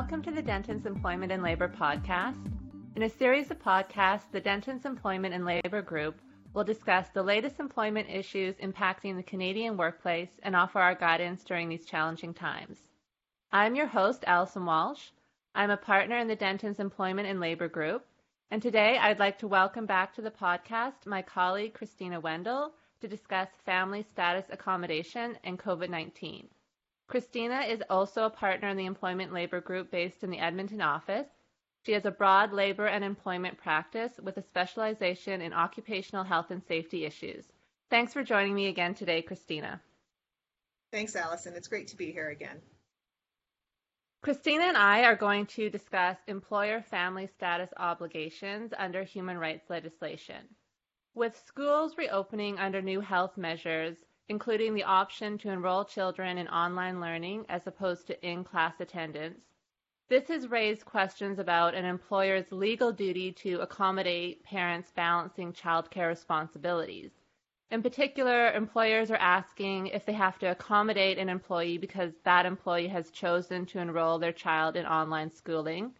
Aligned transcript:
Welcome 0.00 0.22
to 0.22 0.30
the 0.30 0.42
Dentons 0.42 0.86
Employment 0.86 1.30
and 1.30 1.42
Labor 1.42 1.68
Podcast. 1.68 2.50
In 2.96 3.02
a 3.02 3.08
series 3.10 3.50
of 3.50 3.58
podcasts, 3.58 4.30
the 4.32 4.40
Dentons 4.40 4.86
Employment 4.86 5.34
and 5.34 5.44
Labor 5.44 5.82
Group 5.82 6.22
will 6.54 6.64
discuss 6.64 7.10
the 7.10 7.22
latest 7.22 7.60
employment 7.60 8.08
issues 8.08 8.54
impacting 8.56 9.14
the 9.14 9.22
Canadian 9.22 9.76
workplace 9.76 10.30
and 10.42 10.56
offer 10.56 10.80
our 10.80 10.94
guidance 10.94 11.44
during 11.44 11.68
these 11.68 11.84
challenging 11.84 12.32
times. 12.32 12.78
I'm 13.52 13.74
your 13.74 13.88
host, 13.88 14.24
Allison 14.26 14.64
Walsh. 14.64 15.10
I'm 15.54 15.70
a 15.70 15.76
partner 15.76 16.16
in 16.16 16.28
the 16.28 16.34
Dentons 16.34 16.80
Employment 16.80 17.28
and 17.28 17.38
Labor 17.38 17.68
Group, 17.68 18.06
and 18.50 18.62
today 18.62 18.96
I'd 18.96 19.18
like 19.18 19.38
to 19.40 19.48
welcome 19.48 19.84
back 19.84 20.14
to 20.14 20.22
the 20.22 20.30
podcast 20.30 21.04
my 21.04 21.20
colleague 21.20 21.74
Christina 21.74 22.18
Wendell 22.18 22.72
to 23.02 23.06
discuss 23.06 23.48
family 23.66 24.02
status 24.02 24.46
accommodation 24.50 25.36
and 25.44 25.58
COVID 25.58 25.90
19. 25.90 26.48
Christina 27.10 27.62
is 27.62 27.82
also 27.90 28.22
a 28.22 28.30
partner 28.30 28.68
in 28.68 28.76
the 28.76 28.86
Employment 28.86 29.32
Labor 29.32 29.60
Group 29.60 29.90
based 29.90 30.22
in 30.22 30.30
the 30.30 30.38
Edmonton 30.38 30.80
office. 30.80 31.26
She 31.84 31.90
has 31.90 32.04
a 32.04 32.10
broad 32.12 32.52
labor 32.52 32.86
and 32.86 33.02
employment 33.02 33.58
practice 33.58 34.12
with 34.22 34.36
a 34.36 34.42
specialization 34.42 35.40
in 35.40 35.52
occupational 35.52 36.22
health 36.22 36.52
and 36.52 36.62
safety 36.62 37.04
issues. 37.04 37.44
Thanks 37.90 38.12
for 38.12 38.22
joining 38.22 38.54
me 38.54 38.68
again 38.68 38.94
today, 38.94 39.22
Christina. 39.22 39.80
Thanks, 40.92 41.16
Allison. 41.16 41.54
It's 41.56 41.66
great 41.66 41.88
to 41.88 41.96
be 41.96 42.12
here 42.12 42.28
again. 42.28 42.62
Christina 44.22 44.66
and 44.66 44.76
I 44.76 45.02
are 45.02 45.16
going 45.16 45.46
to 45.46 45.68
discuss 45.68 46.16
employer 46.28 46.80
family 46.80 47.26
status 47.26 47.70
obligations 47.76 48.72
under 48.78 49.02
human 49.02 49.36
rights 49.36 49.68
legislation. 49.68 50.46
With 51.14 51.42
schools 51.44 51.98
reopening 51.98 52.60
under 52.60 52.80
new 52.80 53.00
health 53.00 53.36
measures, 53.36 53.96
including 54.30 54.74
the 54.74 54.84
option 54.84 55.36
to 55.36 55.50
enroll 55.50 55.84
children 55.84 56.38
in 56.38 56.46
online 56.46 57.00
learning 57.00 57.44
as 57.48 57.66
opposed 57.66 58.06
to 58.06 58.24
in-class 58.24 58.74
attendance. 58.78 59.40
This 60.08 60.28
has 60.28 60.48
raised 60.48 60.84
questions 60.84 61.40
about 61.40 61.74
an 61.74 61.84
employer's 61.84 62.52
legal 62.52 62.92
duty 62.92 63.32
to 63.32 63.60
accommodate 63.60 64.44
parents 64.44 64.92
balancing 64.92 65.52
childcare 65.52 66.06
responsibilities. 66.06 67.10
In 67.72 67.82
particular, 67.82 68.52
employers 68.52 69.10
are 69.10 69.16
asking 69.16 69.88
if 69.88 70.06
they 70.06 70.12
have 70.12 70.38
to 70.38 70.52
accommodate 70.52 71.18
an 71.18 71.28
employee 71.28 71.78
because 71.78 72.12
that 72.22 72.46
employee 72.46 72.86
has 72.86 73.10
chosen 73.10 73.66
to 73.66 73.80
enroll 73.80 74.20
their 74.20 74.32
child 74.32 74.76
in 74.76 74.86
online 74.86 75.30
schooling. 75.30 75.92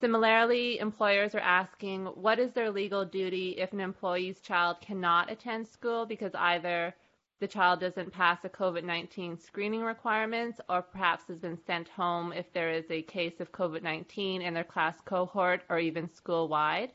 Similarly, 0.00 0.78
employers 0.78 1.34
are 1.34 1.40
asking 1.40 2.06
what 2.06 2.38
is 2.38 2.52
their 2.52 2.70
legal 2.70 3.04
duty 3.04 3.50
if 3.58 3.74
an 3.74 3.80
employee's 3.80 4.40
child 4.40 4.80
cannot 4.80 5.30
attend 5.30 5.68
school 5.68 6.06
because 6.06 6.34
either 6.34 6.94
the 7.40 7.48
child 7.48 7.80
doesn't 7.80 8.12
pass 8.12 8.44
a 8.44 8.50
COVID-19 8.50 9.40
screening 9.40 9.80
requirements 9.80 10.60
or 10.68 10.82
perhaps 10.82 11.26
has 11.28 11.38
been 11.38 11.56
sent 11.66 11.88
home 11.88 12.34
if 12.34 12.52
there 12.52 12.70
is 12.70 12.84
a 12.90 13.02
case 13.02 13.40
of 13.40 13.50
COVID-19 13.50 14.42
in 14.42 14.52
their 14.52 14.62
class 14.64 15.00
cohort 15.06 15.62
or 15.70 15.78
even 15.78 16.12
school-wide. 16.12 16.92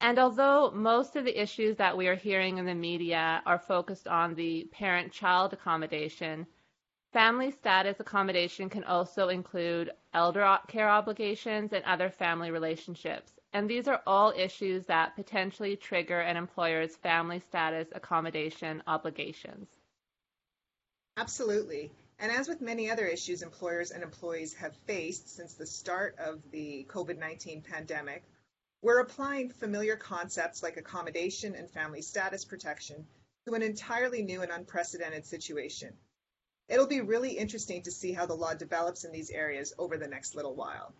And 0.00 0.16
although 0.20 0.70
most 0.70 1.16
of 1.16 1.24
the 1.24 1.40
issues 1.42 1.76
that 1.76 1.96
we 1.96 2.06
are 2.06 2.14
hearing 2.14 2.58
in 2.58 2.66
the 2.66 2.74
media 2.74 3.42
are 3.46 3.58
focused 3.58 4.06
on 4.06 4.36
the 4.36 4.68
parent-child 4.70 5.52
accommodation, 5.52 6.46
family 7.12 7.50
status 7.50 7.98
accommodation 7.98 8.70
can 8.70 8.84
also 8.84 9.28
include 9.28 9.90
elder 10.14 10.58
care 10.68 10.88
obligations 10.88 11.72
and 11.72 11.84
other 11.84 12.10
family 12.10 12.52
relationships 12.52 13.37
and 13.52 13.68
these 13.68 13.88
are 13.88 14.02
all 14.06 14.32
issues 14.36 14.86
that 14.86 15.16
potentially 15.16 15.76
trigger 15.76 16.20
an 16.20 16.36
employer's 16.36 16.96
family 16.96 17.40
status 17.40 17.88
accommodation 17.92 18.82
obligations. 18.86 19.68
Absolutely. 21.16 21.90
And 22.18 22.30
as 22.30 22.48
with 22.48 22.60
many 22.60 22.90
other 22.90 23.06
issues 23.06 23.42
employers 23.42 23.90
and 23.90 24.02
employees 24.02 24.54
have 24.54 24.76
faced 24.86 25.34
since 25.34 25.54
the 25.54 25.66
start 25.66 26.16
of 26.18 26.40
the 26.50 26.86
COVID 26.90 27.18
19 27.18 27.62
pandemic, 27.62 28.24
we're 28.82 29.00
applying 29.00 29.50
familiar 29.50 29.96
concepts 29.96 30.62
like 30.62 30.76
accommodation 30.76 31.54
and 31.54 31.70
family 31.70 32.02
status 32.02 32.44
protection 32.44 33.06
to 33.46 33.54
an 33.54 33.62
entirely 33.62 34.22
new 34.22 34.42
and 34.42 34.52
unprecedented 34.52 35.26
situation. 35.26 35.92
It'll 36.68 36.86
be 36.86 37.00
really 37.00 37.30
interesting 37.30 37.82
to 37.82 37.90
see 37.90 38.12
how 38.12 38.26
the 38.26 38.34
law 38.34 38.54
develops 38.54 39.04
in 39.04 39.12
these 39.12 39.30
areas 39.30 39.72
over 39.78 39.96
the 39.96 40.06
next 40.06 40.34
little 40.34 40.54
while. 40.54 40.92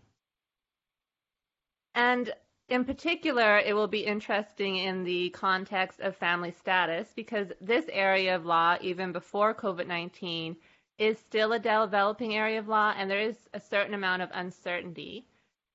And 1.98 2.32
in 2.68 2.84
particular, 2.84 3.58
it 3.58 3.74
will 3.74 3.88
be 3.88 4.06
interesting 4.06 4.76
in 4.76 5.02
the 5.02 5.30
context 5.30 5.98
of 5.98 6.14
family 6.14 6.52
status 6.52 7.12
because 7.12 7.50
this 7.60 7.86
area 7.90 8.36
of 8.36 8.46
law, 8.46 8.76
even 8.80 9.10
before 9.10 9.52
COVID 9.52 9.88
19, 9.88 10.56
is 10.96 11.18
still 11.18 11.52
a 11.52 11.58
developing 11.58 12.36
area 12.36 12.60
of 12.60 12.68
law 12.68 12.94
and 12.96 13.10
there 13.10 13.18
is 13.18 13.48
a 13.52 13.58
certain 13.58 13.94
amount 13.94 14.22
of 14.22 14.30
uncertainty. 14.32 15.26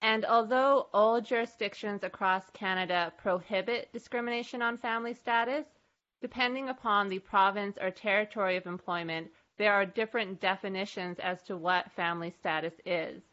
And 0.02 0.24
although 0.24 0.88
all 0.94 1.20
jurisdictions 1.20 2.04
across 2.04 2.50
Canada 2.52 3.12
prohibit 3.18 3.92
discrimination 3.92 4.62
on 4.62 4.78
family 4.78 5.14
status, 5.14 5.66
depending 6.22 6.70
upon 6.70 7.10
the 7.10 7.20
province 7.20 7.78
or 7.82 7.92
territory 7.92 8.56
of 8.56 8.66
employment, 8.66 9.30
there 9.58 9.74
are 9.74 9.86
different 9.86 10.40
definitions 10.40 11.20
as 11.20 11.44
to 11.44 11.58
what 11.58 11.92
family 11.92 12.32
status 12.32 12.76
is. 12.86 13.24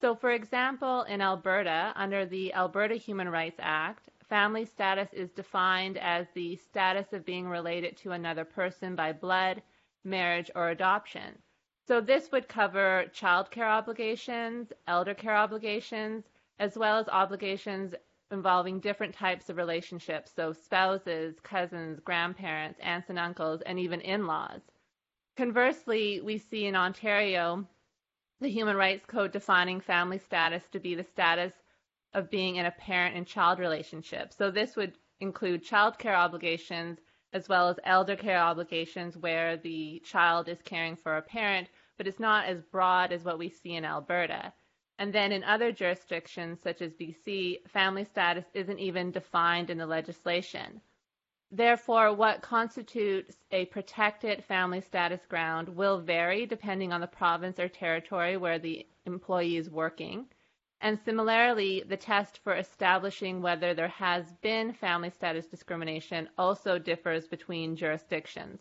So, 0.00 0.14
for 0.14 0.30
example, 0.30 1.02
in 1.02 1.20
Alberta, 1.20 1.92
under 1.94 2.24
the 2.24 2.54
Alberta 2.54 2.94
Human 2.94 3.28
Rights 3.28 3.58
Act, 3.58 4.08
family 4.30 4.64
status 4.64 5.12
is 5.12 5.30
defined 5.30 5.98
as 5.98 6.26
the 6.30 6.56
status 6.56 7.12
of 7.12 7.26
being 7.26 7.46
related 7.46 7.98
to 7.98 8.12
another 8.12 8.46
person 8.46 8.96
by 8.96 9.12
blood, 9.12 9.62
marriage, 10.02 10.50
or 10.54 10.70
adoption. 10.70 11.38
So, 11.86 12.00
this 12.00 12.32
would 12.32 12.48
cover 12.48 13.10
child 13.12 13.50
care 13.50 13.68
obligations, 13.68 14.72
elder 14.86 15.12
care 15.12 15.36
obligations, 15.36 16.24
as 16.58 16.78
well 16.78 16.96
as 16.96 17.08
obligations 17.10 17.94
involving 18.30 18.80
different 18.80 19.14
types 19.14 19.50
of 19.50 19.58
relationships, 19.58 20.32
so 20.34 20.54
spouses, 20.54 21.38
cousins, 21.40 22.00
grandparents, 22.00 22.80
aunts 22.80 23.10
and 23.10 23.18
uncles, 23.18 23.60
and 23.62 23.78
even 23.78 24.00
in 24.00 24.26
laws. 24.26 24.62
Conversely, 25.36 26.22
we 26.22 26.38
see 26.38 26.64
in 26.64 26.74
Ontario 26.74 27.66
the 28.40 28.48
Human 28.48 28.76
Rights 28.76 29.04
Code 29.06 29.32
defining 29.32 29.80
family 29.80 30.18
status 30.18 30.64
to 30.72 30.80
be 30.80 30.94
the 30.94 31.04
status 31.04 31.52
of 32.14 32.30
being 32.30 32.56
in 32.56 32.66
a 32.66 32.70
parent 32.70 33.14
and 33.14 33.26
child 33.26 33.58
relationship. 33.58 34.32
So 34.32 34.50
this 34.50 34.76
would 34.76 34.94
include 35.20 35.62
child 35.62 35.98
care 35.98 36.16
obligations 36.16 36.98
as 37.32 37.48
well 37.48 37.68
as 37.68 37.78
elder 37.84 38.16
care 38.16 38.38
obligations 38.38 39.16
where 39.16 39.56
the 39.56 40.02
child 40.04 40.48
is 40.48 40.62
caring 40.62 40.96
for 40.96 41.16
a 41.16 41.22
parent, 41.22 41.68
but 41.96 42.06
it's 42.06 42.18
not 42.18 42.46
as 42.46 42.62
broad 42.62 43.12
as 43.12 43.24
what 43.24 43.38
we 43.38 43.48
see 43.48 43.74
in 43.74 43.84
Alberta. 43.84 44.52
And 44.98 45.12
then 45.12 45.32
in 45.32 45.44
other 45.44 45.70
jurisdictions, 45.70 46.60
such 46.62 46.82
as 46.82 46.92
BC, 46.94 47.68
family 47.68 48.04
status 48.04 48.46
isn't 48.54 48.78
even 48.78 49.10
defined 49.10 49.70
in 49.70 49.78
the 49.78 49.86
legislation. 49.86 50.80
Therefore, 51.52 52.14
what 52.14 52.42
constitutes 52.42 53.36
a 53.50 53.64
protected 53.66 54.44
family 54.44 54.80
status 54.80 55.20
ground 55.26 55.68
will 55.68 55.98
vary 55.98 56.46
depending 56.46 56.92
on 56.92 57.00
the 57.00 57.08
province 57.08 57.58
or 57.58 57.68
territory 57.68 58.36
where 58.36 58.60
the 58.60 58.86
employee 59.04 59.56
is 59.56 59.68
working. 59.68 60.26
And 60.80 60.98
similarly, 61.04 61.82
the 61.86 61.96
test 61.96 62.38
for 62.44 62.54
establishing 62.54 63.42
whether 63.42 63.74
there 63.74 63.88
has 63.88 64.24
been 64.42 64.72
family 64.72 65.10
status 65.10 65.46
discrimination 65.46 66.28
also 66.38 66.78
differs 66.78 67.26
between 67.26 67.76
jurisdictions. 67.76 68.60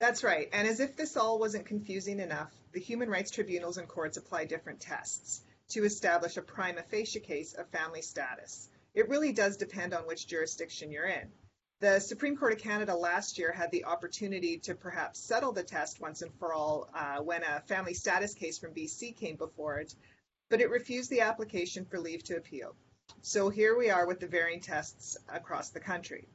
That's 0.00 0.24
right. 0.24 0.48
And 0.52 0.66
as 0.66 0.80
if 0.80 0.96
this 0.96 1.16
all 1.16 1.38
wasn't 1.38 1.66
confusing 1.66 2.18
enough, 2.18 2.52
the 2.72 2.80
human 2.80 3.08
rights 3.08 3.30
tribunals 3.30 3.76
and 3.76 3.86
courts 3.86 4.16
apply 4.16 4.46
different 4.46 4.80
tests 4.80 5.42
to 5.68 5.84
establish 5.84 6.36
a 6.36 6.42
prima 6.42 6.82
facie 6.82 7.20
case 7.20 7.52
of 7.52 7.68
family 7.68 8.02
status. 8.02 8.68
It 8.94 9.08
really 9.08 9.32
does 9.32 9.56
depend 9.56 9.94
on 9.94 10.06
which 10.06 10.26
jurisdiction 10.26 10.92
you're 10.92 11.06
in. 11.06 11.32
The 11.80 11.98
Supreme 11.98 12.36
Court 12.36 12.52
of 12.52 12.58
Canada 12.58 12.94
last 12.94 13.38
year 13.38 13.50
had 13.50 13.70
the 13.70 13.86
opportunity 13.86 14.58
to 14.58 14.74
perhaps 14.74 15.18
settle 15.18 15.52
the 15.52 15.64
test 15.64 16.00
once 16.00 16.22
and 16.22 16.32
for 16.34 16.52
all 16.52 16.88
uh, 16.94 17.18
when 17.18 17.42
a 17.42 17.60
family 17.62 17.94
status 17.94 18.34
case 18.34 18.58
from 18.58 18.74
BC 18.74 19.16
came 19.16 19.36
before 19.36 19.78
it, 19.78 19.94
but 20.48 20.60
it 20.60 20.70
refused 20.70 21.10
the 21.10 21.22
application 21.22 21.84
for 21.84 21.98
leave 21.98 22.22
to 22.24 22.36
appeal. 22.36 22.76
So 23.22 23.48
here 23.48 23.76
we 23.76 23.90
are 23.90 24.06
with 24.06 24.20
the 24.20 24.28
varying 24.28 24.60
tests 24.60 25.16
across 25.28 25.70
the 25.70 25.80
country. 25.80 26.28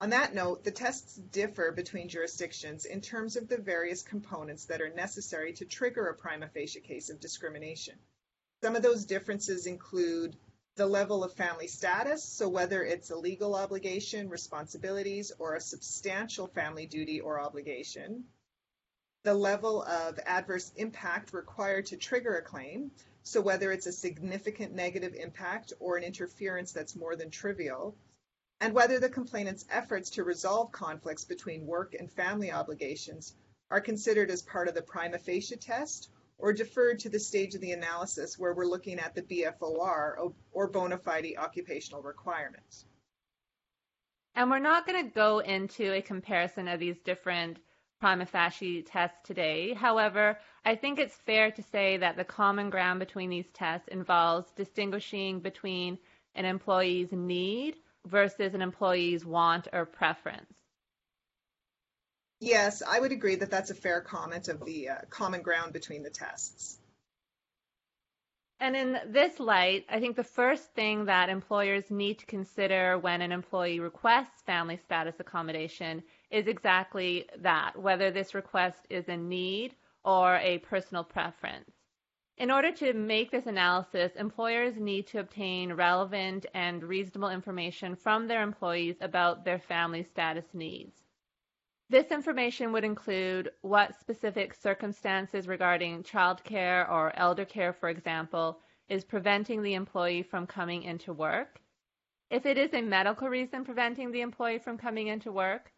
On 0.00 0.10
that 0.10 0.34
note, 0.34 0.64
the 0.64 0.70
tests 0.70 1.16
differ 1.16 1.72
between 1.72 2.08
jurisdictions 2.08 2.84
in 2.84 3.00
terms 3.00 3.36
of 3.36 3.48
the 3.48 3.58
various 3.58 4.02
components 4.02 4.66
that 4.66 4.82
are 4.82 4.90
necessary 4.90 5.54
to 5.54 5.64
trigger 5.64 6.08
a 6.08 6.14
prima 6.14 6.48
facie 6.48 6.80
case 6.80 7.10
of 7.10 7.20
discrimination. 7.20 7.98
Some 8.62 8.76
of 8.76 8.82
those 8.82 9.04
differences 9.04 9.66
include 9.66 10.36
the 10.76 10.86
level 10.86 11.22
of 11.22 11.32
family 11.32 11.68
status, 11.68 12.24
so 12.24 12.48
whether 12.48 12.82
it's 12.82 13.10
a 13.10 13.16
legal 13.16 13.54
obligation, 13.54 14.28
responsibilities, 14.28 15.30
or 15.38 15.54
a 15.54 15.60
substantial 15.60 16.48
family 16.48 16.86
duty 16.86 17.20
or 17.20 17.40
obligation, 17.40 18.24
the 19.22 19.34
level 19.34 19.84
of 19.84 20.18
adverse 20.26 20.72
impact 20.76 21.32
required 21.32 21.86
to 21.86 21.96
trigger 21.96 22.36
a 22.36 22.42
claim, 22.42 22.90
so 23.22 23.40
whether 23.40 23.70
it's 23.70 23.86
a 23.86 23.92
significant 23.92 24.74
negative 24.74 25.14
impact 25.14 25.72
or 25.78 25.96
an 25.96 26.02
interference 26.02 26.72
that's 26.72 26.96
more 26.96 27.14
than 27.14 27.30
trivial, 27.30 27.96
and 28.60 28.74
whether 28.74 28.98
the 28.98 29.08
complainant's 29.08 29.64
efforts 29.70 30.10
to 30.10 30.24
resolve 30.24 30.72
conflicts 30.72 31.24
between 31.24 31.66
work 31.66 31.94
and 31.94 32.10
family 32.10 32.50
obligations 32.50 33.34
are 33.70 33.80
considered 33.80 34.30
as 34.30 34.42
part 34.42 34.68
of 34.68 34.74
the 34.74 34.82
prima 34.82 35.18
facie 35.18 35.56
test 35.56 36.10
or 36.38 36.52
deferred 36.52 36.98
to 36.98 37.08
the 37.08 37.18
stage 37.18 37.54
of 37.54 37.60
the 37.60 37.72
analysis 37.72 38.38
where 38.38 38.54
we're 38.54 38.66
looking 38.66 38.98
at 38.98 39.14
the 39.14 39.22
BFOR 39.22 40.32
or 40.52 40.68
bona 40.68 40.98
fide 40.98 41.26
occupational 41.38 42.02
requirements. 42.02 42.86
And 44.34 44.50
we're 44.50 44.58
not 44.58 44.86
going 44.86 45.04
to 45.04 45.14
go 45.14 45.38
into 45.38 45.92
a 45.92 46.02
comparison 46.02 46.66
of 46.66 46.80
these 46.80 46.98
different 47.04 47.58
prima 48.00 48.26
facie 48.26 48.82
tests 48.82 49.18
today. 49.22 49.72
However, 49.74 50.38
I 50.64 50.74
think 50.74 50.98
it's 50.98 51.14
fair 51.14 51.50
to 51.52 51.62
say 51.62 51.96
that 51.98 52.16
the 52.16 52.24
common 52.24 52.68
ground 52.68 52.98
between 52.98 53.30
these 53.30 53.50
tests 53.52 53.88
involves 53.88 54.50
distinguishing 54.56 55.40
between 55.40 55.98
an 56.34 56.44
employee's 56.44 57.12
need 57.12 57.76
versus 58.06 58.54
an 58.54 58.60
employee's 58.60 59.24
want 59.24 59.68
or 59.72 59.86
preference. 59.86 60.63
Yes, 62.44 62.82
I 62.86 63.00
would 63.00 63.10
agree 63.10 63.36
that 63.36 63.50
that's 63.50 63.70
a 63.70 63.74
fair 63.74 64.02
comment 64.02 64.48
of 64.48 64.62
the 64.66 64.90
uh, 64.90 64.96
common 65.08 65.40
ground 65.40 65.72
between 65.72 66.02
the 66.02 66.10
tests. 66.10 66.78
And 68.60 68.76
in 68.76 68.98
this 69.06 69.40
light, 69.40 69.86
I 69.88 69.98
think 69.98 70.14
the 70.14 70.24
first 70.24 70.74
thing 70.74 71.06
that 71.06 71.30
employers 71.30 71.90
need 71.90 72.18
to 72.18 72.26
consider 72.26 72.98
when 72.98 73.22
an 73.22 73.32
employee 73.32 73.80
requests 73.80 74.42
family 74.42 74.76
status 74.76 75.14
accommodation 75.18 76.02
is 76.30 76.46
exactly 76.46 77.26
that, 77.38 77.78
whether 77.78 78.10
this 78.10 78.34
request 78.34 78.86
is 78.90 79.08
a 79.08 79.16
need 79.16 79.74
or 80.04 80.36
a 80.36 80.58
personal 80.58 81.02
preference. 81.02 81.70
In 82.36 82.50
order 82.50 82.72
to 82.72 82.92
make 82.92 83.30
this 83.30 83.46
analysis, 83.46 84.12
employers 84.16 84.76
need 84.76 85.06
to 85.06 85.20
obtain 85.20 85.72
relevant 85.72 86.44
and 86.52 86.84
reasonable 86.84 87.30
information 87.30 87.96
from 87.96 88.28
their 88.28 88.42
employees 88.42 88.96
about 89.00 89.46
their 89.46 89.58
family 89.58 90.02
status 90.02 90.44
needs. 90.52 91.03
This 91.90 92.10
information 92.10 92.72
would 92.72 92.84
include 92.84 93.50
what 93.60 93.98
specific 93.98 94.54
circumstances 94.54 95.46
regarding 95.46 96.02
childcare 96.02 96.90
or 96.90 97.16
elder 97.16 97.44
care, 97.44 97.72
for 97.72 97.88
example, 97.88 98.60
is 98.88 99.04
preventing 99.04 99.62
the 99.62 99.74
employee 99.74 100.22
from 100.22 100.46
coming 100.46 100.82
into 100.82 101.12
work. 101.12 101.60
If 102.30 102.46
it 102.46 102.58
is 102.58 102.72
a 102.74 102.82
medical 102.82 103.28
reason 103.28 103.64
preventing 103.64 104.10
the 104.10 104.22
employee 104.22 104.58
from 104.58 104.78
coming 104.78 105.08
into 105.08 105.30
work, 105.30 105.72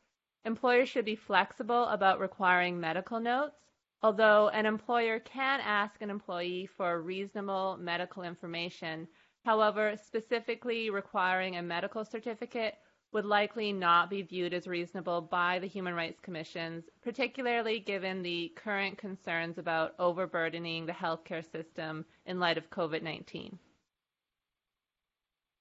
employers 0.45 0.89
should 0.89 1.05
be 1.05 1.17
flexible 1.17 1.85
about 1.85 2.21
requiring 2.21 2.81
medical 2.81 3.21
notes 3.21 3.67
although 4.03 4.49
an 4.51 4.67
employer 4.67 5.19
can 5.19 5.61
ask 5.61 6.01
an 6.03 6.11
employee 6.11 6.67
for 6.77 7.01
reasonable 7.03 7.77
medical 7.81 8.23
information. 8.23 9.09
However, 9.45 9.97
specifically 9.97 10.91
requiring 10.91 11.57
a 11.57 11.63
medical 11.63 12.05
certificate 12.05 12.75
would 13.13 13.25
likely 13.25 13.73
not 13.73 14.11
be 14.11 14.23
viewed 14.23 14.53
as 14.53 14.67
reasonable 14.67 15.21
by 15.21 15.59
the 15.59 15.67
Human 15.67 15.95
Rights 15.95 16.21
Commissions, 16.21 16.85
particularly 17.03 17.81
given 17.81 18.23
the 18.23 18.53
current 18.57 18.99
concerns 18.99 19.59
about 19.59 19.95
overburdening 19.99 20.87
the 20.87 20.93
healthcare 20.93 21.45
system 21.51 22.05
in 22.27 22.41
light 22.41 22.59
of 22.59 22.71
COVID 22.71 23.03
19. 23.03 23.59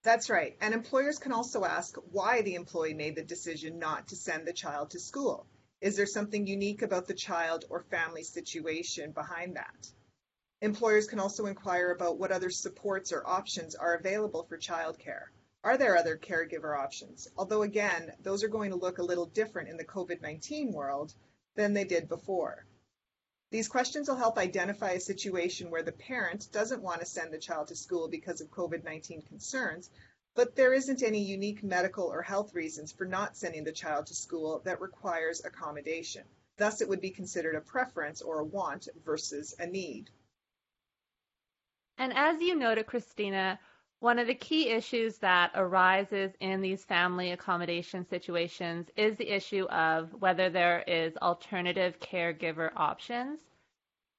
That's 0.03 0.29
right. 0.29 0.55
And 0.61 0.73
employers 0.73 1.17
can 1.17 1.31
also 1.31 1.65
ask 1.65 1.95
why 2.11 2.43
the 2.43 2.53
employee 2.53 2.93
made 2.93 3.15
the 3.15 3.23
decision 3.23 3.79
not 3.79 4.09
to 4.09 4.15
send 4.15 4.45
the 4.45 4.53
child 4.53 4.91
to 4.91 4.99
school. 4.99 5.47
Is 5.81 5.97
there 5.97 6.05
something 6.05 6.45
unique 6.45 6.83
about 6.83 7.07
the 7.07 7.13
child 7.13 7.65
or 7.69 7.81
family 7.81 8.23
situation 8.23 9.11
behind 9.11 9.55
that? 9.55 9.89
Employers 10.61 11.07
can 11.07 11.19
also 11.19 11.47
inquire 11.47 11.91
about 11.91 12.17
what 12.17 12.31
other 12.31 12.49
supports 12.49 13.11
or 13.11 13.25
options 13.25 13.75
are 13.75 13.95
available 13.95 14.43
for 14.43 14.57
childcare. 14.57 15.25
Are 15.65 15.77
there 15.79 15.97
other 15.97 16.15
caregiver 16.15 16.77
options? 16.77 17.27
Although, 17.35 17.63
again, 17.63 18.13
those 18.19 18.43
are 18.43 18.47
going 18.47 18.69
to 18.69 18.75
look 18.75 18.99
a 18.99 19.03
little 19.03 19.25
different 19.25 19.67
in 19.67 19.77
the 19.77 19.83
COVID 19.83 20.21
19 20.21 20.71
world 20.71 21.11
than 21.55 21.73
they 21.73 21.85
did 21.85 22.07
before. 22.07 22.67
These 23.49 23.67
questions 23.67 24.07
will 24.07 24.15
help 24.15 24.37
identify 24.37 24.91
a 24.91 24.99
situation 24.99 25.71
where 25.71 25.81
the 25.81 25.91
parent 25.91 26.51
doesn't 26.51 26.83
want 26.83 26.99
to 26.99 27.07
send 27.07 27.33
the 27.33 27.39
child 27.39 27.69
to 27.69 27.75
school 27.75 28.07
because 28.07 28.41
of 28.41 28.51
COVID 28.51 28.83
19 28.83 29.23
concerns, 29.23 29.89
but 30.35 30.55
there 30.55 30.71
isn't 30.71 31.01
any 31.01 31.23
unique 31.23 31.63
medical 31.63 32.05
or 32.05 32.21
health 32.21 32.53
reasons 32.53 32.91
for 32.91 33.05
not 33.05 33.35
sending 33.35 33.63
the 33.63 33.71
child 33.71 34.05
to 34.05 34.13
school 34.13 34.61
that 34.65 34.81
requires 34.81 35.43
accommodation. 35.43 36.25
Thus, 36.57 36.81
it 36.81 36.89
would 36.89 37.01
be 37.01 37.09
considered 37.09 37.55
a 37.55 37.61
preference 37.61 38.21
or 38.21 38.37
a 38.37 38.45
want 38.45 38.87
versus 39.03 39.55
a 39.57 39.65
need. 39.65 40.11
And 41.97 42.13
as 42.13 42.39
you 42.39 42.53
noted, 42.55 42.85
Christina, 42.85 43.59
one 43.99 44.19
of 44.19 44.27
the 44.27 44.35
key 44.35 44.69
issues 44.69 45.17
that 45.19 45.51
arises 45.55 46.31
in 46.39 46.61
these 46.61 46.83
family 46.83 47.31
accommodation 47.31 48.05
situations 48.05 48.89
is 48.95 49.15
the 49.15 49.33
issue 49.33 49.65
of 49.65 50.13
whether 50.21 50.49
there 50.49 50.83
is 50.85 51.15
alternative 51.17 51.99
caregiver 51.99 52.71
options. 52.75 53.39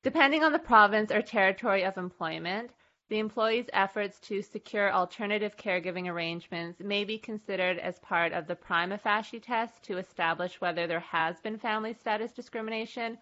Depending 0.02 0.42
on 0.42 0.52
the 0.52 0.58
province 0.58 1.12
or 1.12 1.20
territory 1.20 1.84
of 1.84 1.98
employment, 1.98 2.70
the 3.08 3.18
employee's 3.18 3.70
efforts 3.72 4.18
to 4.20 4.42
secure 4.42 4.92
alternative 4.92 5.56
caregiving 5.56 6.10
arrangements 6.10 6.80
may 6.80 7.04
be 7.04 7.18
considered 7.18 7.78
as 7.78 7.98
part 8.00 8.32
of 8.32 8.46
the 8.46 8.56
prima 8.56 8.98
facie 8.98 9.38
test 9.38 9.82
to 9.84 9.98
establish 9.98 10.60
whether 10.60 10.86
there 10.86 11.00
has 11.00 11.38
been 11.40 11.58
family 11.58 11.92
status 11.92 12.32
discrimination, 12.32 13.18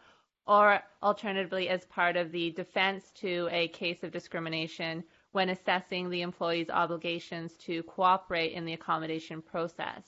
or 0.46 0.80
alternatively 1.02 1.68
as 1.68 1.84
part 1.86 2.16
of 2.16 2.32
the 2.32 2.50
defense 2.52 3.10
to 3.10 3.48
a 3.50 3.68
case 3.68 4.02
of 4.02 4.12
discrimination 4.12 5.04
when 5.34 5.48
assessing 5.48 6.08
the 6.08 6.22
employee's 6.22 6.70
obligations 6.70 7.54
to 7.56 7.82
cooperate 7.82 8.52
in 8.52 8.64
the 8.64 8.72
accommodation 8.72 9.42
process. 9.42 10.04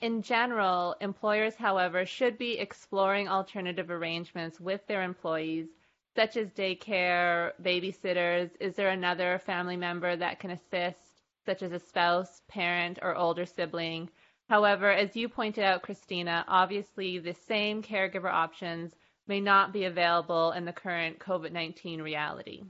In 0.00 0.20
general, 0.20 0.96
employers, 1.00 1.54
however, 1.54 2.04
should 2.04 2.36
be 2.38 2.58
exploring 2.58 3.28
alternative 3.28 3.88
arrangements 3.88 4.58
with 4.58 4.84
their 4.88 5.04
employees 5.04 5.68
such 6.16 6.36
as 6.36 6.50
daycare, 6.50 7.52
babysitters? 7.62 8.50
Is 8.58 8.74
there 8.74 8.88
another 8.88 9.38
family 9.38 9.76
member 9.76 10.16
that 10.16 10.40
can 10.40 10.50
assist, 10.50 11.22
such 11.46 11.62
as 11.62 11.70
a 11.70 11.78
spouse, 11.78 12.42
parent, 12.48 12.98
or 13.00 13.14
older 13.14 13.46
sibling? 13.46 14.10
However, 14.48 14.90
as 14.90 15.14
you 15.14 15.28
pointed 15.28 15.62
out, 15.62 15.82
Christina, 15.82 16.44
obviously 16.48 17.20
the 17.20 17.34
same 17.34 17.80
caregiver 17.80 18.32
options 18.32 18.96
may 19.28 19.38
not 19.38 19.72
be 19.72 19.84
available 19.84 20.50
in 20.50 20.64
the 20.64 20.72
current 20.72 21.20
COVID 21.20 21.52
19 21.52 22.02
reality. 22.02 22.64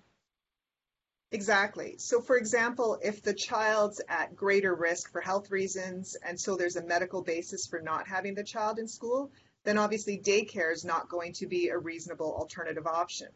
Exactly. 1.32 1.96
So, 1.96 2.20
for 2.20 2.36
example, 2.36 2.98
if 3.02 3.22
the 3.22 3.32
child's 3.32 4.02
at 4.06 4.36
greater 4.36 4.74
risk 4.74 5.10
for 5.10 5.22
health 5.22 5.50
reasons, 5.50 6.14
and 6.22 6.38
so 6.38 6.56
there's 6.56 6.76
a 6.76 6.84
medical 6.84 7.22
basis 7.22 7.66
for 7.66 7.80
not 7.80 8.06
having 8.06 8.34
the 8.34 8.44
child 8.44 8.78
in 8.78 8.86
school, 8.86 9.32
then 9.64 9.78
obviously 9.78 10.18
daycare 10.18 10.72
is 10.72 10.84
not 10.84 11.08
going 11.08 11.32
to 11.32 11.46
be 11.46 11.68
a 11.68 11.78
reasonable 11.78 12.34
alternative 12.34 12.86
option. 12.86 13.28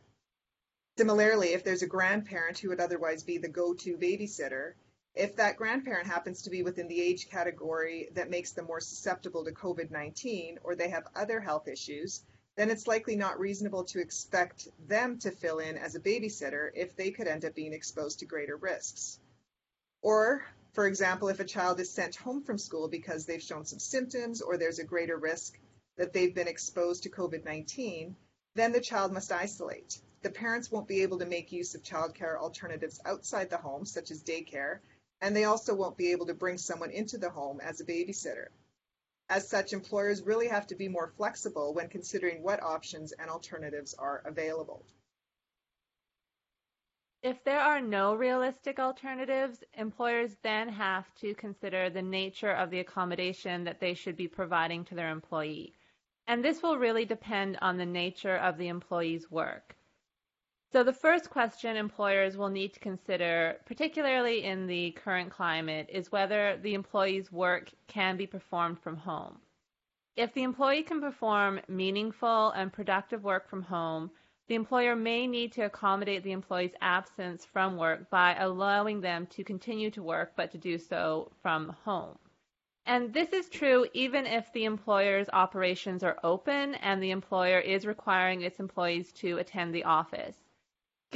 Similarly, 0.98 1.54
if 1.54 1.64
there's 1.64 1.82
a 1.82 1.86
grandparent 1.86 2.58
who 2.58 2.68
would 2.68 2.80
otherwise 2.80 3.22
be 3.22 3.38
the 3.38 3.48
go-to 3.48 3.96
babysitter, 3.96 4.72
if 5.14 5.36
that 5.36 5.56
grandparent 5.56 6.06
happens 6.06 6.42
to 6.42 6.50
be 6.50 6.62
within 6.62 6.88
the 6.88 7.00
age 7.00 7.30
category 7.30 8.10
that 8.12 8.28
makes 8.28 8.52
them 8.52 8.66
more 8.66 8.80
susceptible 8.80 9.44
to 9.44 9.52
COVID-19 9.52 10.58
or 10.62 10.74
they 10.74 10.90
have 10.90 11.06
other 11.14 11.40
health 11.40 11.66
issues, 11.66 12.22
then 12.56 12.70
it's 12.70 12.86
likely 12.86 13.16
not 13.16 13.38
reasonable 13.38 13.84
to 13.84 14.00
expect 14.00 14.68
them 14.88 15.18
to 15.18 15.30
fill 15.30 15.58
in 15.58 15.76
as 15.76 15.94
a 15.94 16.00
babysitter 16.00 16.70
if 16.74 16.96
they 16.96 17.10
could 17.10 17.28
end 17.28 17.44
up 17.44 17.54
being 17.54 17.74
exposed 17.74 18.18
to 18.18 18.26
greater 18.26 18.56
risks. 18.56 19.18
Or, 20.02 20.44
for 20.72 20.86
example, 20.86 21.28
if 21.28 21.40
a 21.40 21.44
child 21.44 21.80
is 21.80 21.90
sent 21.90 22.16
home 22.16 22.42
from 22.42 22.58
school 22.58 22.88
because 22.88 23.26
they've 23.26 23.42
shown 23.42 23.66
some 23.66 23.78
symptoms 23.78 24.40
or 24.40 24.56
there's 24.56 24.78
a 24.78 24.84
greater 24.84 25.16
risk 25.18 25.58
that 25.96 26.12
they've 26.12 26.34
been 26.34 26.48
exposed 26.48 27.02
to 27.02 27.10
COVID 27.10 27.44
19, 27.44 28.16
then 28.54 28.72
the 28.72 28.80
child 28.80 29.12
must 29.12 29.32
isolate. 29.32 30.00
The 30.22 30.30
parents 30.30 30.70
won't 30.70 30.88
be 30.88 31.02
able 31.02 31.18
to 31.18 31.26
make 31.26 31.52
use 31.52 31.74
of 31.74 31.82
childcare 31.82 32.38
alternatives 32.38 33.00
outside 33.04 33.50
the 33.50 33.58
home, 33.58 33.84
such 33.84 34.10
as 34.10 34.22
daycare, 34.22 34.78
and 35.20 35.36
they 35.36 35.44
also 35.44 35.74
won't 35.74 35.96
be 35.96 36.12
able 36.12 36.26
to 36.26 36.34
bring 36.34 36.58
someone 36.58 36.90
into 36.90 37.18
the 37.18 37.30
home 37.30 37.60
as 37.60 37.80
a 37.80 37.84
babysitter. 37.84 38.48
As 39.28 39.48
such, 39.48 39.72
employers 39.72 40.22
really 40.22 40.46
have 40.48 40.66
to 40.68 40.76
be 40.76 40.88
more 40.88 41.08
flexible 41.16 41.74
when 41.74 41.88
considering 41.88 42.42
what 42.42 42.62
options 42.62 43.12
and 43.12 43.28
alternatives 43.28 43.94
are 43.94 44.22
available. 44.24 44.84
If 47.22 47.42
there 47.42 47.58
are 47.58 47.80
no 47.80 48.14
realistic 48.14 48.78
alternatives, 48.78 49.64
employers 49.74 50.36
then 50.42 50.68
have 50.68 51.12
to 51.16 51.34
consider 51.34 51.90
the 51.90 52.02
nature 52.02 52.52
of 52.52 52.70
the 52.70 52.78
accommodation 52.78 53.64
that 53.64 53.80
they 53.80 53.94
should 53.94 54.16
be 54.16 54.28
providing 54.28 54.84
to 54.84 54.94
their 54.94 55.10
employee. 55.10 55.74
And 56.28 56.44
this 56.44 56.62
will 56.62 56.78
really 56.78 57.04
depend 57.04 57.58
on 57.60 57.78
the 57.78 57.86
nature 57.86 58.36
of 58.36 58.58
the 58.58 58.68
employee's 58.68 59.28
work. 59.28 59.74
So 60.76 60.82
the 60.82 60.92
first 60.92 61.30
question 61.30 61.74
employers 61.74 62.36
will 62.36 62.50
need 62.50 62.74
to 62.74 62.80
consider, 62.80 63.56
particularly 63.64 64.44
in 64.44 64.66
the 64.66 64.90
current 64.90 65.30
climate, 65.30 65.88
is 65.90 66.12
whether 66.12 66.58
the 66.58 66.74
employee's 66.74 67.32
work 67.32 67.70
can 67.86 68.18
be 68.18 68.26
performed 68.26 68.78
from 68.80 68.98
home. 68.98 69.38
If 70.16 70.34
the 70.34 70.42
employee 70.42 70.82
can 70.82 71.00
perform 71.00 71.62
meaningful 71.66 72.50
and 72.50 72.70
productive 72.70 73.24
work 73.24 73.48
from 73.48 73.62
home, 73.62 74.10
the 74.48 74.54
employer 74.54 74.94
may 74.94 75.26
need 75.26 75.50
to 75.52 75.62
accommodate 75.62 76.22
the 76.22 76.32
employee's 76.32 76.74
absence 76.82 77.46
from 77.46 77.78
work 77.78 78.10
by 78.10 78.34
allowing 78.34 79.00
them 79.00 79.26
to 79.28 79.44
continue 79.44 79.90
to 79.92 80.02
work 80.02 80.34
but 80.36 80.50
to 80.50 80.58
do 80.58 80.76
so 80.76 81.32
from 81.40 81.74
home. 81.86 82.18
And 82.84 83.14
this 83.14 83.32
is 83.32 83.48
true 83.48 83.86
even 83.94 84.26
if 84.26 84.52
the 84.52 84.66
employer's 84.66 85.30
operations 85.32 86.02
are 86.02 86.18
open 86.22 86.74
and 86.74 87.02
the 87.02 87.12
employer 87.12 87.60
is 87.60 87.86
requiring 87.86 88.42
its 88.42 88.60
employees 88.60 89.10
to 89.12 89.38
attend 89.38 89.74
the 89.74 89.84
office. 89.84 90.36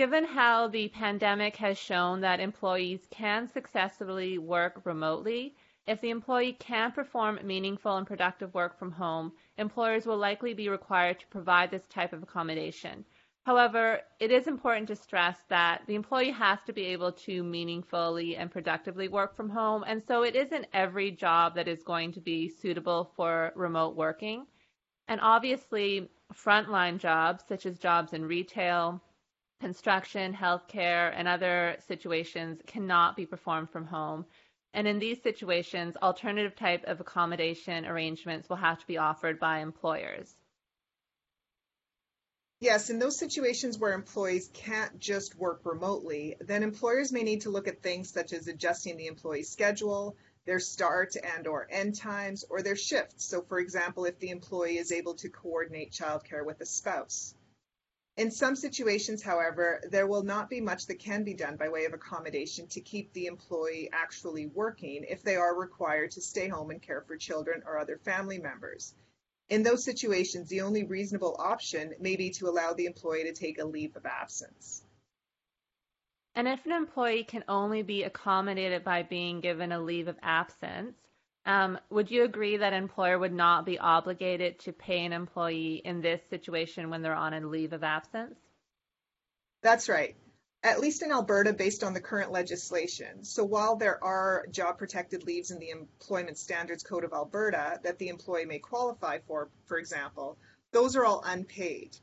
Given 0.01 0.25
how 0.25 0.67
the 0.67 0.89
pandemic 0.89 1.57
has 1.57 1.77
shown 1.77 2.23
that 2.23 2.41
employees 2.41 3.07
can 3.11 3.47
successfully 3.47 4.39
work 4.39 4.81
remotely, 4.85 5.55
if 5.87 6.01
the 6.01 6.09
employee 6.09 6.55
can 6.55 6.91
perform 6.91 7.39
meaningful 7.45 7.99
and 7.99 8.07
productive 8.07 8.55
work 8.55 8.79
from 8.79 8.91
home, 8.91 9.31
employers 9.59 10.07
will 10.07 10.17
likely 10.17 10.55
be 10.55 10.71
required 10.71 11.21
to 11.21 11.27
provide 11.27 11.71
this 11.71 11.87
type 11.89 12.15
of 12.15 12.23
accommodation. 12.23 13.05
However, 13.45 14.01
it 14.19 14.31
is 14.31 14.47
important 14.47 14.89
to 14.89 14.97
stress 14.97 15.37
that 15.51 15.83
the 15.87 15.97
employee 15.97 16.31
has 16.31 16.61
to 16.65 16.73
be 16.73 16.87
able 16.87 17.13
to 17.13 17.45
meaningfully 17.45 18.37
and 18.37 18.51
productively 18.51 19.09
work 19.09 19.37
from 19.37 19.51
home, 19.51 19.85
and 19.87 20.03
so 20.03 20.23
it 20.23 20.35
isn't 20.35 20.65
every 20.73 21.11
job 21.11 21.55
that 21.57 21.69
is 21.69 21.83
going 21.83 22.11
to 22.13 22.23
be 22.23 22.49
suitable 22.49 23.13
for 23.17 23.53
remote 23.55 23.97
working. 23.97 24.47
And 25.09 25.21
obviously, 25.21 26.09
frontline 26.33 26.97
jobs, 26.97 27.45
such 27.47 27.67
as 27.67 27.79
jobs 27.79 28.15
in 28.15 28.25
retail, 28.25 29.03
construction, 29.61 30.35
healthcare, 30.35 31.13
and 31.15 31.29
other 31.29 31.77
situations, 31.87 32.61
cannot 32.67 33.17
be 33.17 33.27
performed 33.27 33.71
from 33.71 33.87
home. 33.87 34.25
And 34.73 34.87
in 34.87 34.99
these 34.99 35.23
situations, 35.23 35.97
alternative 36.01 36.57
type 36.57 36.85
of 36.85 37.01
accommodation 37.01 37.85
arrangements 37.85 38.49
will 38.49 38.57
have 38.57 38.79
to 38.79 38.87
be 38.87 38.99
offered 38.99 39.41
by 39.41 39.61
employers. 39.61 40.35
Yes, 42.61 42.91
in 42.91 42.99
those 42.99 43.19
situations 43.19 43.79
where 43.79 43.95
employees 43.95 44.51
can't 44.53 45.01
just 45.01 45.35
work 45.35 45.63
remotely, 45.65 46.37
then 46.41 46.63
employers 46.63 47.11
may 47.11 47.23
need 47.23 47.43
to 47.43 47.51
look 47.51 47.69
at 47.69 47.83
things 47.83 48.13
such 48.13 48.35
as 48.35 48.49
adjusting 48.49 48.99
the 48.99 49.07
employee's 49.07 49.49
schedule, 49.49 50.15
their 50.45 50.61
start 50.61 51.15
and 51.17 51.47
or 51.47 51.67
end 51.71 51.97
times, 51.97 52.45
or 52.51 52.61
their 52.61 52.77
shifts. 52.77 53.25
So 53.25 53.41
for 53.41 53.59
example, 53.59 54.05
if 54.05 54.19
the 54.19 54.29
employee 54.29 54.77
is 54.77 54.93
able 54.93 55.15
to 55.15 55.31
coordinate 55.31 55.93
childcare 55.93 56.45
with 56.45 56.61
a 56.61 56.67
spouse. 56.67 57.35
In 58.21 58.31
some 58.31 58.55
situations, 58.55 59.23
however, 59.23 59.81
there 59.89 60.07
will 60.07 60.23
not 60.23 60.51
be 60.51 60.61
much 60.61 60.85
that 60.89 60.99
can 60.99 61.25
be 61.25 61.33
done 61.33 61.57
by 61.57 61.71
way 61.71 61.87
of 61.87 61.95
accommodation 61.95 62.67
to 62.67 62.83
keep 62.83 63.11
the 63.15 63.25
employee 63.25 63.89
actually 63.95 64.45
working 64.45 65.07
if 65.09 65.23
they 65.23 65.37
are 65.37 65.59
required 65.59 66.11
to 66.11 66.21
stay 66.21 66.47
home 66.47 66.71
and 66.71 66.83
care 66.83 67.01
for 67.01 67.17
children 67.17 67.63
or 67.65 67.79
other 67.79 67.97
family 67.97 68.39
members. 68.39 68.93
In 69.49 69.63
those 69.63 69.85
situations, 69.85 70.51
the 70.51 70.61
only 70.61 70.85
reasonable 70.85 71.35
option 71.39 71.95
may 71.99 72.15
be 72.15 72.29
to 72.33 72.47
allow 72.51 72.75
the 72.75 72.85
employee 72.85 73.25
to 73.25 73.33
take 73.33 73.59
a 73.59 73.65
leave 73.65 73.97
of 73.97 74.05
absence. 74.05 74.83
And 76.35 76.47
if 76.47 76.67
an 76.67 76.73
employee 76.73 77.25
can 77.25 77.45
only 77.49 77.81
be 77.81 78.03
accommodated 78.03 78.85
by 78.85 79.03
being 79.03 79.41
given 79.41 79.73
a 79.73 79.81
leave 79.81 80.09
of 80.09 80.19
absence, 80.21 80.95
um, 81.51 81.79
would 81.91 82.11
you 82.11 82.25
agree 82.25 82.57
that 82.57 82.73
employer 82.73 83.19
would 83.19 83.33
not 83.33 83.67
be 83.67 83.79
obligated 83.79 84.59
to 84.61 84.73
pay 84.73 85.05
an 85.05 85.13
employee 85.13 85.83
in 85.85 86.01
this 86.01 86.21
situation 86.31 86.91
when 86.91 87.03
they're 87.03 87.15
on 87.15 87.35
a 87.35 87.41
leave 87.41 87.73
of 87.73 87.83
absence? 87.83 88.37
That's 89.63 89.89
right 89.89 90.15
at 90.63 90.81
least 90.81 91.03
in 91.03 91.11
Alberta, 91.11 91.53
based 91.53 91.83
on 91.83 91.95
the 91.95 92.01
current 92.01 92.33
legislation. 92.33 93.25
So 93.25 93.45
while 93.45 93.77
there 93.77 94.03
are 94.05 94.47
job 94.51 94.79
protected 94.79 95.25
leaves 95.25 95.51
in 95.51 95.59
the 95.59 95.71
Employment 95.71 96.37
Standards 96.37 96.83
Code 96.83 97.05
of 97.05 97.13
Alberta 97.13 97.81
that 97.83 97.99
the 97.99 98.09
employee 98.09 98.45
may 98.45 98.59
qualify 98.59 99.19
for, 99.27 99.49
for 99.67 99.79
example, 99.79 100.37
those 100.73 100.97
are 100.97 101.05
all 101.05 101.23
unpaid. 101.25 101.97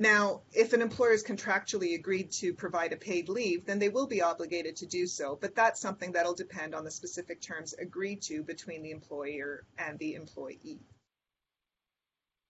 Now, 0.00 0.40
if 0.54 0.72
an 0.72 0.80
employer 0.80 1.10
has 1.10 1.22
contractually 1.22 1.94
agreed 1.94 2.32
to 2.40 2.54
provide 2.54 2.94
a 2.94 2.96
paid 2.96 3.28
leave, 3.28 3.66
then 3.66 3.78
they 3.78 3.90
will 3.90 4.06
be 4.06 4.22
obligated 4.22 4.76
to 4.76 4.86
do 4.86 5.06
so, 5.06 5.36
but 5.38 5.54
that's 5.54 5.78
something 5.78 6.12
that'll 6.12 6.32
depend 6.32 6.74
on 6.74 6.84
the 6.84 6.90
specific 6.90 7.42
terms 7.42 7.74
agreed 7.74 8.22
to 8.22 8.42
between 8.42 8.82
the 8.82 8.92
employer 8.92 9.66
and 9.76 9.98
the 9.98 10.14
employee. 10.14 10.80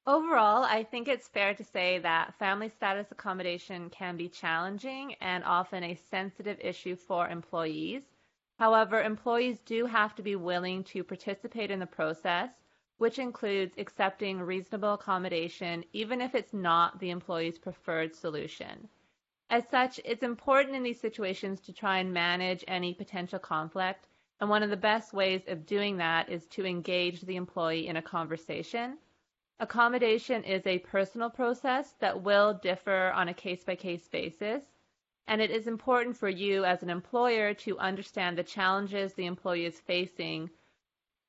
Overall, 0.07 0.63
I 0.63 0.85
think 0.85 1.09
it's 1.09 1.27
fair 1.27 1.55
to 1.55 1.65
say 1.65 1.99
that 1.99 2.39
family 2.39 2.69
status 2.69 3.11
accommodation 3.11 3.91
can 3.91 4.17
be 4.17 4.29
challenging 4.29 5.15
and 5.15 5.43
often 5.43 5.83
a 5.83 5.99
sensitive 6.09 6.61
issue 6.61 6.95
for 6.95 7.29
employees. 7.29 8.03
However, 8.61 9.03
employees 9.03 9.59
do 9.67 9.87
have 9.87 10.15
to 10.15 10.23
be 10.23 10.37
willing 10.37 10.85
to 10.85 11.03
participate 11.03 11.73
in 11.73 11.81
the 11.81 11.87
process, 11.87 12.51
which 13.01 13.19
includes 13.19 13.75
accepting 13.79 14.39
reasonable 14.39 14.95
accommodation 14.95 15.85
even 15.93 16.21
if 16.21 16.35
it's 16.35 16.53
not 16.53 17.01
the 17.01 17.11
employee's 17.11 17.59
preferred 17.59 18.15
solution. 18.15 18.89
As 19.51 19.69
such, 19.69 19.99
it's 20.05 20.23
important 20.23 20.77
in 20.77 20.83
these 20.83 21.01
situations 21.01 21.61
to 21.63 21.73
try 21.73 21.99
and 21.99 22.13
manage 22.13 22.65
any 22.69 22.95
potential 22.95 23.39
conflict, 23.39 24.07
and 24.41 24.49
one 24.49 24.63
of 24.63 24.71
the 24.71 24.77
best 24.77 25.13
ways 25.13 25.43
of 25.49 25.67
doing 25.67 25.97
that 25.97 26.29
is 26.29 26.47
to 26.49 26.65
engage 26.65 27.23
the 27.23 27.37
employee 27.37 27.89
in 27.89 27.97
a 27.97 28.03
conversation 28.03 28.99
Accommodation 29.63 30.43
is 30.45 30.67
a 30.67 30.79
personal 30.79 31.29
process 31.29 31.93
that 31.99 32.23
will 32.23 32.55
differ 32.55 33.13
on 33.15 33.29
a 33.29 33.35
case 33.35 33.63
by 33.63 33.77
case 33.77 34.09
basis, 34.09 34.63
and 35.27 35.43
it 35.43 35.51
is 35.51 35.67
important 35.67 36.17
for 36.17 36.31
you 36.31 36.65
as 36.65 36.83
an 36.83 36.89
employer 36.89 37.53
to 37.53 37.79
understand 37.79 38.39
the 38.39 38.43
challenges 38.43 39.13
the 39.13 39.27
employee 39.27 39.67
is 39.67 39.79
facing, 39.79 40.49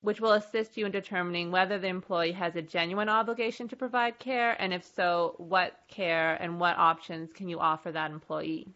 which 0.02 0.20
will 0.20 0.34
assist 0.34 0.78
you 0.78 0.86
in 0.86 0.92
determining 0.92 1.52
whether 1.52 1.78
the 1.78 1.88
employee 1.88 2.32
has 2.32 2.56
a 2.56 2.62
genuine 2.62 3.10
obligation 3.10 3.68
to 3.68 3.76
provide 3.76 4.20
care, 4.20 4.60
and 4.60 4.74
if 4.74 4.84
so, 4.96 5.36
what 5.38 5.80
care 5.88 6.36
and 6.36 6.60
what 6.60 6.78
options 6.78 7.32
can 7.34 7.48
you 7.48 7.60
offer 7.60 7.92
that 7.92 8.12
employee. 8.12 8.68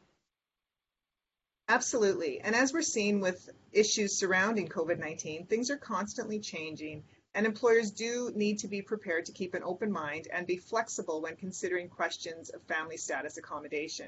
Absolutely. 1.68 2.40
And 2.42 2.56
as 2.56 2.72
we're 2.72 2.84
seeing 2.84 3.20
with 3.20 3.50
issues 3.72 4.18
surrounding 4.18 4.68
COVID 4.68 5.00
19, 5.00 5.48
things 5.48 5.72
are 5.72 5.78
constantly 5.78 6.40
changing 6.40 7.04
and 7.36 7.46
employers 7.46 7.92
do 7.92 8.32
need 8.34 8.60
to 8.60 8.68
be 8.70 8.82
prepared 8.82 9.26
to 9.26 9.34
keep 9.34 9.54
an 9.54 9.64
open 9.64 9.92
mind 9.92 10.28
and 10.32 10.48
be 10.48 10.56
flexible 10.56 11.22
when 11.22 11.36
considering 11.36 11.90
questions 11.90 12.50
of 12.50 12.64
family 12.64 12.96
status 12.96 13.38
accommodation. 13.38 14.08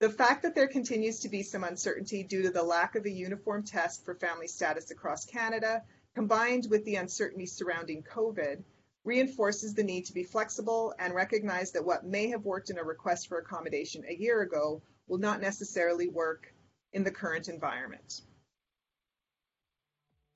The 0.00 0.10
fact 0.10 0.42
that 0.42 0.56
there 0.56 0.66
continues 0.66 1.20
to 1.20 1.28
be 1.28 1.44
some 1.44 1.62
uncertainty 1.62 2.24
due 2.24 2.42
to 2.42 2.50
the 2.50 2.62
lack 2.62 2.96
of 2.96 3.04
a 3.04 3.10
uniform 3.10 3.62
test 3.62 4.04
for 4.04 4.16
family 4.16 4.48
status 4.48 4.90
across 4.90 5.24
Canada, 5.24 5.84
combined 6.14 6.66
with 6.70 6.84
the 6.84 6.96
uncertainty 6.96 7.46
surrounding 7.46 8.02
COVID, 8.02 8.62
reinforces 9.04 9.74
the 9.74 9.82
need 9.82 10.04
to 10.06 10.12
be 10.12 10.24
flexible 10.24 10.94
and 10.98 11.14
recognize 11.14 11.72
that 11.72 11.84
what 11.84 12.04
may 12.04 12.28
have 12.28 12.44
worked 12.44 12.70
in 12.70 12.78
a 12.78 12.84
request 12.84 13.28
for 13.28 13.38
accommodation 13.38 14.04
a 14.08 14.14
year 14.14 14.42
ago 14.42 14.82
will 15.08 15.18
not 15.18 15.40
necessarily 15.40 16.08
work 16.08 16.52
in 16.92 17.02
the 17.04 17.10
current 17.10 17.48
environment. 17.48 18.20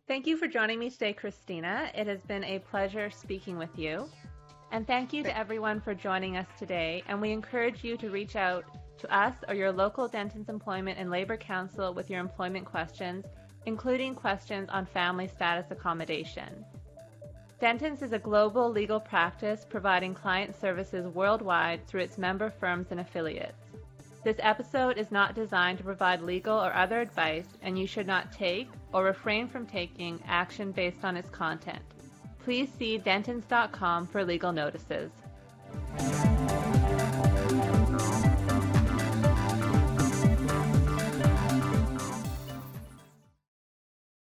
Thank 0.07 0.27
you 0.27 0.37
for 0.37 0.47
joining 0.47 0.79
me 0.79 0.91
today, 0.91 1.13
Christina. 1.13 1.91
It 1.95 2.07
has 2.07 2.23
been 2.23 2.45
a 2.45 2.59
pleasure 2.59 3.11
speaking 3.11 3.57
with 3.57 3.79
you. 3.79 4.09
And 4.71 4.87
thank 4.87 5.13
you 5.13 5.23
to 5.23 5.39
everyone 5.39 5.81
for 5.81 5.95
joining 5.95 6.37
us 6.37 6.47
today. 6.59 7.03
And 7.09 7.21
we 7.21 7.33
encourage 7.33 7.85
you 7.85 7.97
to 7.99 8.11
reach 8.11 8.37
out 8.37 8.65
to 8.99 9.15
us 9.15 9.35
or 9.49 9.55
your 9.55 9.73
local 9.73 10.09
Dentons 10.09 10.49
Employment 10.49 10.99
and 10.99 11.11
Labor 11.11 11.37
Counsel 11.37 11.95
with 11.95 12.11
your 12.11 12.21
employment 12.21 12.65
questions, 12.65 13.25
including 13.67 14.15
questions 14.15 14.69
on 14.71 14.87
family 14.87 15.29
status 15.29 15.71
accommodation. 15.71 16.65
Dentons 17.61 18.03
is 18.03 18.13
a 18.13 18.19
global 18.19 18.71
legal 18.71 19.01
practice 19.01 19.65
providing 19.69 20.15
client 20.15 20.55
services 20.61 21.07
worldwide 21.07 21.87
through 21.87 22.03
its 22.03 22.19
member 22.19 22.51
firms 22.51 22.89
and 22.91 23.01
affiliates. 23.01 23.65
This 24.25 24.37
episode 24.41 24.99
is 24.99 25.11
not 25.11 25.35
designed 25.35 25.79
to 25.79 25.85
provide 25.85 26.23
legal 26.23 26.59
or 26.59 26.73
other 26.73 27.01
advice, 27.01 27.47
and 27.63 27.79
you 27.79 27.87
should 27.87 28.07
not 28.07 28.33
take 28.33 28.69
or 28.93 29.05
refrain 29.05 29.49
from 29.49 29.67
taking 29.67 30.23
action 30.27 30.73
based 30.73 31.05
on 31.05 31.17
its 31.17 31.29
content. 31.29 31.83
Please 32.43 32.71
see 32.79 32.99
dentons.com 32.99 34.07
for 34.07 34.25
legal 34.25 34.53
notices. 34.53 35.11